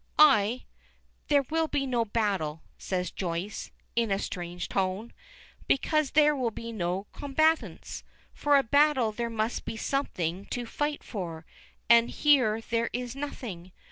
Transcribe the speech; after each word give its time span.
I" 0.17 0.63
"There 1.27 1.43
will 1.51 1.67
be 1.67 1.85
no 1.85 2.05
battle," 2.05 2.63
says 2.79 3.11
Joyce, 3.11 3.69
in 3.95 4.09
a 4.09 4.17
strange 4.17 4.67
tone, 4.67 5.13
"because 5.67 6.13
there 6.13 6.35
will 6.35 6.49
be 6.49 6.71
no 6.71 7.05
combatants. 7.13 8.03
For 8.33 8.57
a 8.57 8.63
battle 8.63 9.11
there 9.11 9.29
must 9.29 9.63
be 9.63 9.77
something 9.77 10.45
to 10.47 10.65
fight 10.65 11.03
for, 11.03 11.45
and 11.87 12.09
here 12.09 12.61
there 12.61 12.89
is 12.93 13.15
nothing. 13.15 13.73